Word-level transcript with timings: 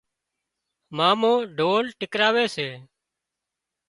مامو 0.97 1.33
ڍول 1.57 1.85
ٽِڪراوي 1.99 2.45
سي 2.55 2.67